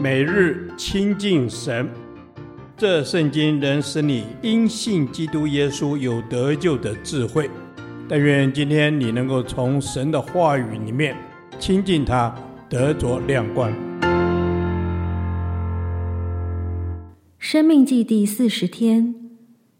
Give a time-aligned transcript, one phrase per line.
[0.00, 1.88] 每日亲近神，
[2.76, 7.50] 这圣经能使你因信基督耶稣有得救的智慧。
[8.08, 11.16] 但愿今天你能够从神的话语里面
[11.58, 12.32] 亲近他，
[12.68, 13.72] 得着亮光。
[17.54, 19.14] 生命记第四十天，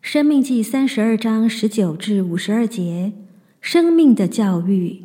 [0.01, 3.13] 生命记三十二章十九至五十二节，
[3.61, 5.05] 生命的教育。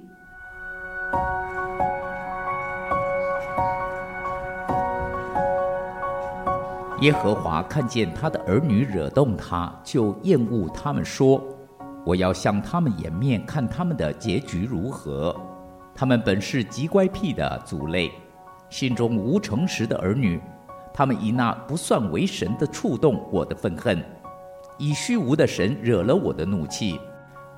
[7.02, 11.44] 耶和华看见他的儿女惹动他，就厌恶他们，说
[12.06, 15.36] ：“我要向他们掩面，看他们的结局如何。
[15.96, 18.12] 他们本是极乖僻的族类，
[18.70, 20.40] 心中无诚实的儿女。
[20.94, 24.04] 他们以那不算为神的触动我的愤恨，
[24.78, 27.00] 以虚无的神惹了我的怒气。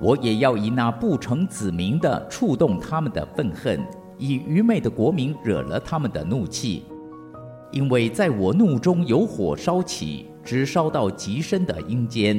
[0.00, 3.80] 我也要以那不成子民的触动他们的愤恨，
[4.18, 6.84] 以愚昧的国民惹了他们的怒气。”
[7.72, 12.38] 因为在我怒中有火烧起，直烧到极深的阴间，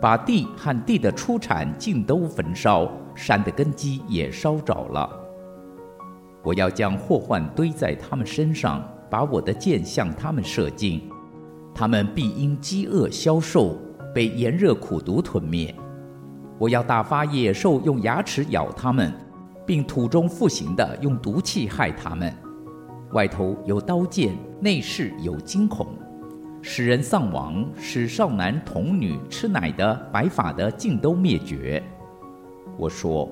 [0.00, 5.08] 把地和地的出产尽都焚烧，山的根基也烧着了。
[6.42, 11.02] 我要将祸患堆在他们身上，把我的箭向他们射进，
[11.74, 13.76] 他们必因饥饿消瘦，
[14.14, 15.74] 被炎热苦毒吞灭。
[16.58, 19.12] 我要打发野兽用牙齿咬他们，
[19.66, 22.34] 并土中复行的用毒气害他们。
[23.12, 25.88] 外头有刀剑，内室有惊恐，
[26.62, 31.82] 使人丧亡，使少男童女、吃奶的、白发的尽都灭绝。
[32.78, 33.28] 我说，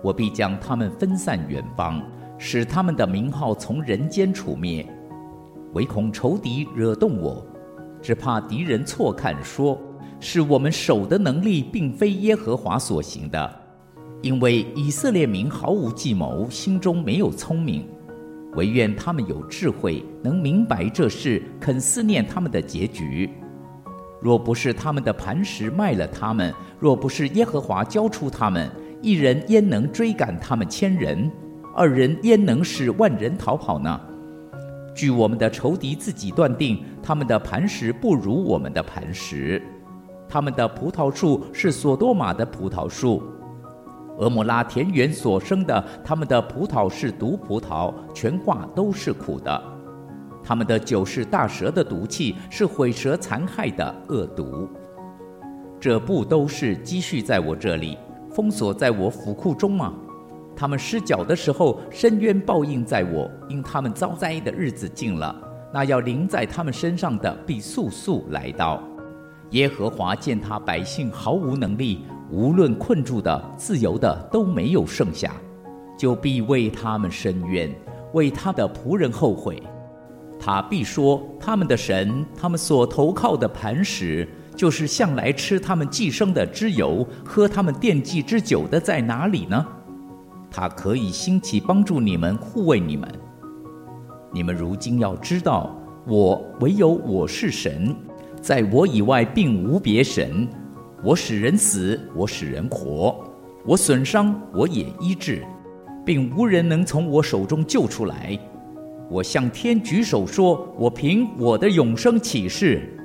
[0.00, 2.00] 我必将他们分散远方，
[2.38, 4.86] 使他们的名号从人间除灭。
[5.74, 7.44] 唯恐仇敌惹动我，
[8.00, 9.78] 只怕敌人错看说，
[10.20, 13.60] 是我们手的能力，并非耶和华所行的。
[14.22, 17.86] 因为以色列民毫无计谋，心中没有聪明。
[18.54, 23.28] 惟愿他们有智慧，能明白这事，肯思念他们的结局。
[24.22, 28.70] 若不是他们的磐石卖了他们，若不是耶和华交出他们，
[29.02, 31.30] 一人焉能追赶他们千人？
[31.74, 34.00] 二人焉能使万人逃跑呢？
[34.94, 39.60] 据我们的仇敌自己断定，他们的磐石不如我们的磐石，
[40.28, 43.22] 他们的葡萄树是所多玛的葡萄树。
[44.18, 49.60] 俄摩拉田园所生的，他们的葡萄是毒葡萄，全挂都是苦的。
[50.44, 54.68] 他们的酒是大蛇的毒气，是毁蛇残害的恶毒。
[55.80, 57.98] 这不都是积蓄在我这里，
[58.30, 59.92] 封锁在我府库中吗？
[60.56, 65.34] 他们失脚的时候，深渊报应在我，因他们遭灾的日子近了，
[65.72, 68.82] 那要临在他们身上的必速速来到。
[69.50, 72.04] 耶和华见他百姓毫无能力。
[72.30, 75.32] 无论困住的、自由的都没有剩下，
[75.96, 77.72] 就必为他们伸冤，
[78.12, 79.62] 为他的仆人后悔。
[80.40, 84.26] 他必说：他们的神，他们所投靠的磐石，
[84.56, 89.64] 就是向来吃他们寄生的脂油、喝他们奠祭之酒的，在哪里呢？
[90.56, 93.12] 他可以兴起帮助你们，护卫你们。
[94.32, 95.76] 你们如今要知道，
[96.06, 97.92] 我唯有我是神，
[98.40, 100.46] 在我以外并无别神。
[101.02, 103.12] 我使人死，我使人活；
[103.66, 105.44] 我损伤，我也医治，
[106.06, 108.38] 并无人能从我手中救出来。
[109.10, 112.96] 我向天举手说：“我凭我的永生起誓，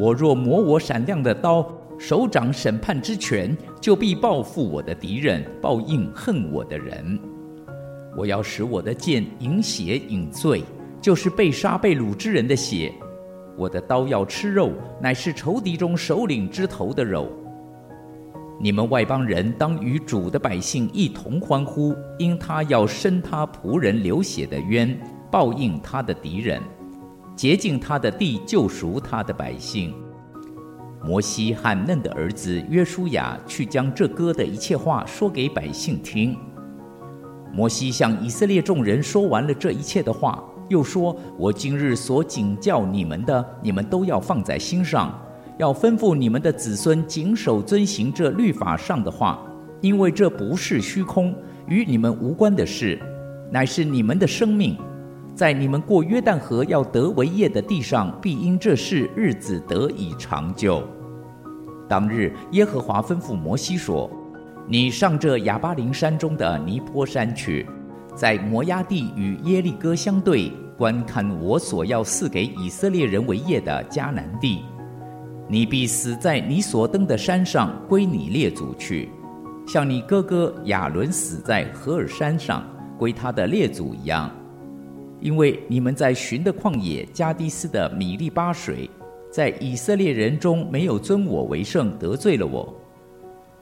[0.00, 7.18] 我若磨我闪亮的刀，手掌审判之权，就必报复我的敌人，报应恨我的人。
[8.16, 10.62] 我要使我的剑饮血饮醉，
[11.00, 12.94] 就是被杀被掳之人的血。
[13.58, 17.28] 我的刀要吃肉，乃是仇敌中首领之头的肉。”
[18.62, 24.96] 你们外邦人当与主的百姓一同欢呼，因他要伸他仆人流血的冤，
[25.28, 26.62] 报应他的敌人，
[27.34, 29.92] 洁净他的地，救赎他的百姓。
[31.04, 36.36] 摩西和嫩的儿子约书亚去将这歌的一切话说给百姓听。
[37.52, 45.18] 摩西向以色列众人说完了这一切的话，又说：“我今日所警教你们的，你们都要放在心上。”
[45.58, 49.38] 要吩咐你们的子孙谨守遵行这律法上的话，
[49.82, 51.34] 因为这不是虚空，
[51.68, 52.98] 与你们无关的事，
[53.50, 54.76] 乃是你们的生命。
[55.34, 60.86] 在你们过约旦河要得为业的地上，必因这事日子得以长久。
[61.88, 64.10] 当日，耶和华吩咐摩西说
[64.68, 67.66] ：“你上这亚巴琳山中的尼坡山去，
[68.14, 74.62] 在摩押地与耶利哥相对，观看我所要赐给以色列人为业的迦南地。
[75.48, 79.10] 你必死在你所登的山上，归你列祖去，
[79.66, 82.62] 像你哥哥亚伦死在何尔山上，
[82.98, 84.30] 归他的列祖一样。
[85.22, 88.90] 因为你们在寻的旷野加低斯的米利巴水，
[89.30, 92.74] 在以色列人中没有尊我为圣，得罪了我。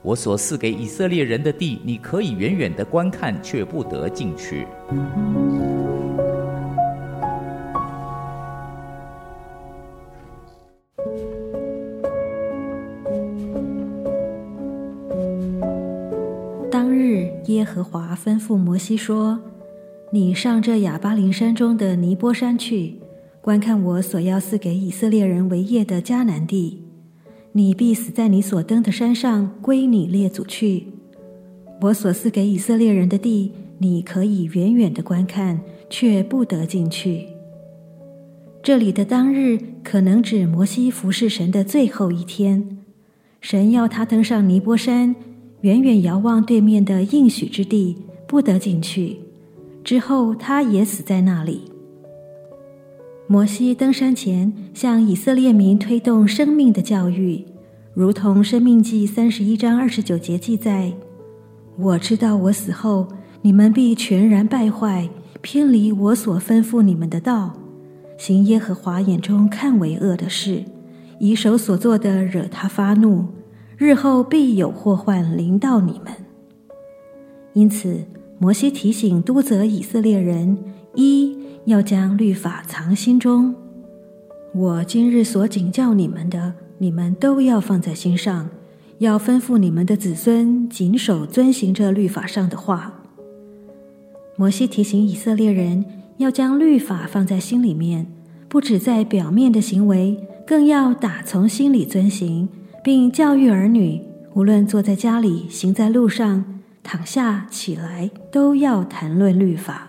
[0.02, 4.66] 我所赐给以色列人的地，你可以远远的观看，却不得进去。
[16.70, 19.38] 当日，耶和华吩咐摩西说
[20.12, 22.96] ：“你上这亚巴林山中的尼波山去，
[23.40, 26.82] 观看我所要赐给以色列人为业的迦南地。”
[27.52, 30.86] 你必死在你所登的山上，归你列祖去。
[31.80, 37.26] 我所赐给以色列人的地，你可以远远的观看，却不得进去。
[38.62, 42.78] 这里的当日，可能指摩西服侍神的最后一天。
[43.40, 45.16] 神要他登上尼波山，
[45.62, 47.96] 远远遥望对面的应许之地，
[48.28, 49.16] 不得进去。
[49.82, 51.70] 之后，他也死在那里。
[53.26, 57.44] 摩西登山前，向以色列民推动生命的教育，
[57.94, 60.92] 如同《生命记》三十一章二十九节记载
[61.78, 63.06] ：“我知道我死后，
[63.40, 65.08] 你们必全然败坏，
[65.40, 67.52] 偏离我所吩咐你们的道，
[68.18, 70.64] 行耶和华眼中看为恶的事，
[71.20, 73.24] 以手所做的惹他发怒，
[73.76, 76.12] 日后必有祸患临到你们。”
[77.54, 78.04] 因此，
[78.42, 80.56] 摩西提醒督责以色列人：
[80.94, 81.38] 一。
[81.66, 83.54] 要将律法藏心中，
[84.54, 88.48] 我今日所警教你们的，你们都要放在心上，
[88.96, 93.02] 要吩咐你们的子孙谨守遵行这律法上的话。
[94.36, 95.84] 摩西提醒以色列人
[96.16, 98.10] 要将律法放在心里面，
[98.48, 100.16] 不只在表面的行为，
[100.46, 102.48] 更要打从心里遵行，
[102.82, 104.00] 并教育儿女，
[104.32, 109.88] 无论坐在家里、行在路上、躺下起来，都要谈论律法。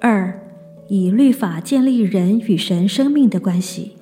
[0.00, 0.40] 二，
[0.88, 3.92] 以律法建立人与神生命的关系。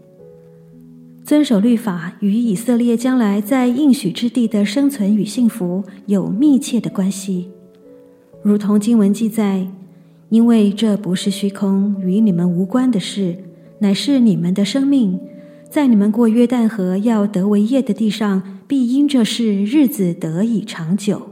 [1.24, 7.50] 遵守律法与以色列将来在应许之地的生存与幸福有密切的关系。
[8.42, 9.66] 如同经文记载，
[10.28, 13.36] 因为这不是虚空，与你们无关的事，
[13.78, 15.18] 乃是你们的生命，
[15.74, 21.30] 在你们过约旦河要得为业的地上，必因这事日子得以长久。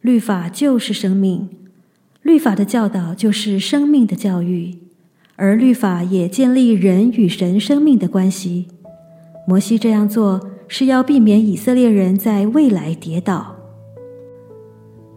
[0.00, 1.46] 律法就是生命。
[2.22, 4.78] 律法的教导就是生命的教育，
[5.34, 8.68] 而律法也建立人与神生命的关系。
[9.46, 13.56] 摩西这样做是要避免以色列人在未来跌倒。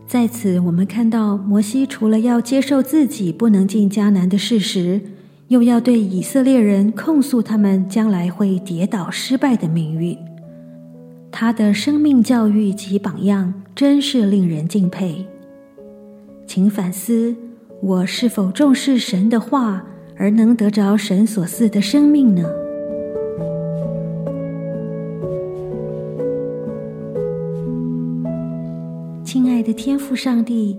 [0.06, 5.00] 在此，我们看到摩西除了要接受自己不能进迦南的事实，
[5.50, 10.16] 又要对以色列人控诉他们将来会跌倒失败的命运。
[11.32, 15.26] 他的生命教育及榜样真是令人敬佩。
[16.46, 17.36] 请反思，
[17.82, 19.84] 我是否重视神的话，
[20.16, 22.44] 而能得着神所赐的生命呢？
[29.24, 30.78] 亲爱的天父上帝，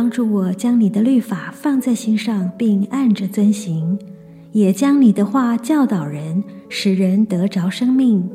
[0.00, 3.98] 帮助我将你的律法放在心上，并按着遵行，
[4.52, 8.30] 也将你的话教导人，使人得着生命。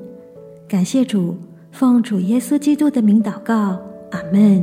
[0.68, 1.38] 感谢主，
[1.72, 3.80] 奉主耶稣基督的名祷告，
[4.12, 4.62] 阿门。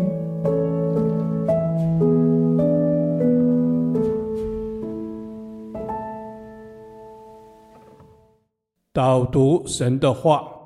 [8.92, 10.36] 导读神的话，《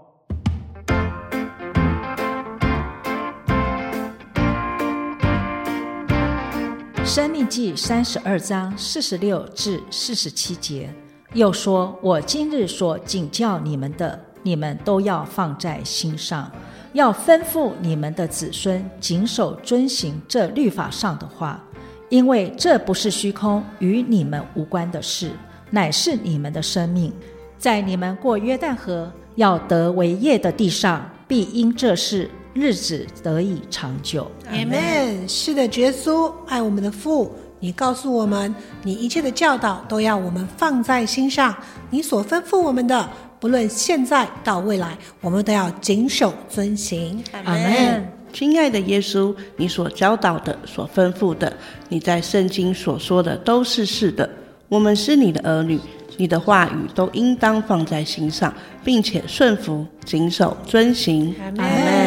[7.15, 10.93] 生命记》三十二章四十六至四十七节，
[11.33, 16.51] 又说：“我今日所警教你们的，你们都要放在心上，
[16.93, 21.63] 要吩咐你们的子孙谨守遵行这律法上的话，
[22.09, 25.31] 因为这不是虚空，与你们无关的事，
[25.71, 27.13] 乃是你们的生命。”
[27.57, 34.31] 在你们过约旦河要得为业的地上，必因这事日子得以长久。
[34.51, 35.29] Amen。
[35.29, 41.55] 是的，耶稣爱我们的父，你告诉我们，你一切的教导都要我们放在心上。
[41.91, 43.09] 你所吩咐我们的，
[43.41, 47.23] 不论现在到未来，我们都要谨守遵行。
[47.33, 48.09] 阿门。
[48.33, 51.53] 亲爱的耶稣，你所教导的、所吩咐的，
[51.89, 54.29] 你在圣经所说的都是是的。
[54.69, 55.79] 我们是你的儿女。
[56.17, 61.35] 你的话语都应当放在心上，并且顺服、谨守、遵行。
[61.41, 62.04] 阿门。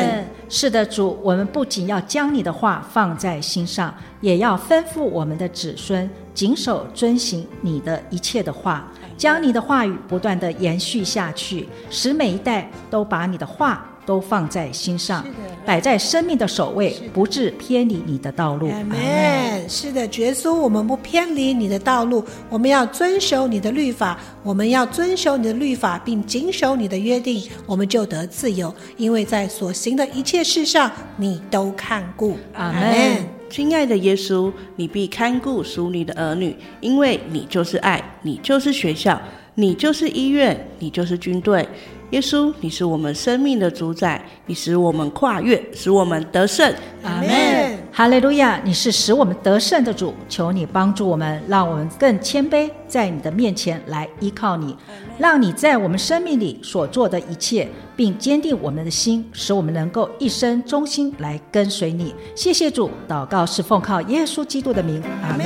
[0.49, 8.87] 是的，主，我们不仅要将你的话放在心上，也要吩咐我们的子孙谨守遵行你的一切的话，
[9.17, 13.85] 将你的话语不断的延续下去，使每一代都把你的话。
[14.07, 15.25] 都放在心上，
[15.65, 18.69] 摆在生命的首位，不致偏离你的道路。
[18.69, 19.69] 阿门。
[19.69, 28.73] 是的，耶稣，我们不偏离你的道路，我们要遵守你的律法，我们要遵守你的律法，并谨守你的约定，我们就得自由。
[28.95, 32.37] 因为在所行的一切事上，你都看顾。
[32.53, 33.25] 阿门。
[33.49, 39.21] 亲爱的耶稣，你必看顾属你的儿女，因为你就是爱，你就是学校，
[39.55, 41.67] 你就是医院，你就是军队。
[42.11, 46.73] 耶稣，你是我们生命的主宰，你使我们跨越，使我们得胜。
[47.03, 47.77] 阿门。
[47.91, 48.61] 哈利路亚！
[48.63, 54.77] 你是使我们得胜的主，求你帮助我们，让我们更谦卑，在你的面前来依靠你，
[55.17, 62.15] 让你在我们生命里所做的一切，并坚定我们的心，使我们能够一生忠心来跟随你。
[62.35, 65.03] 谢谢主，祷告是奉靠耶稣基督的名。
[65.23, 65.45] 阿门。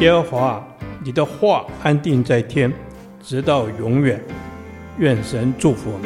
[0.00, 0.67] 耶和华。
[1.08, 2.70] 你的话安定在天
[3.22, 4.22] 直到永远。
[4.98, 5.98] 愿神祝福